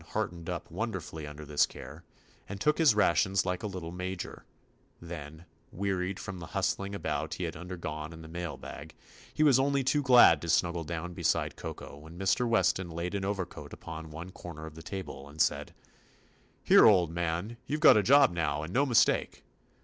The 0.01 0.05
kitten 0.05 0.13
heartened 0.13 0.49
up 0.49 0.71
wonderfully 0.71 1.27
under 1.27 1.45
this 1.45 1.67
care, 1.67 2.03
and 2.49 2.59
took 2.59 2.79
his 2.79 2.95
rations 2.95 3.45
like 3.45 3.61
a 3.61 3.67
little 3.67 3.91
major; 3.91 4.45
then, 4.99 5.45
wearied 5.71 6.19
from 6.19 6.39
the 6.39 6.47
hus 6.57 6.73
tling 6.73 6.95
about 6.95 7.35
he 7.35 7.43
had 7.43 7.55
undergone 7.55 8.11
in 8.11 8.23
the 8.23 8.27
mail 8.27 8.57
bag, 8.57 8.95
he 9.31 9.43
was 9.43 9.59
only 9.59 9.83
too 9.83 10.01
glad 10.01 10.41
to 10.41 10.49
snuggle 10.49 10.85
down 10.85 11.13
beside 11.13 11.55
Koko 11.55 11.97
when 11.97 12.17
Mr. 12.17 12.49
Weston 12.49 12.89
laid 12.89 13.13
an 13.13 13.23
overcoat 13.23 13.73
upon 13.73 14.09
one 14.09 14.31
corner 14.31 14.65
of 14.65 14.73
the 14.73 14.81
table 14.81 15.29
and 15.29 15.39
said: 15.39 15.71
"Here, 16.63 16.87
old 16.87 17.11
man, 17.11 17.57
you 17.67 17.77
've 17.77 17.81
got 17.81 17.95
a 17.95 18.01
job 18.01 18.31
now, 18.31 18.63
and 18.63 18.73
no 18.73 18.87
mistake. 18.87 19.43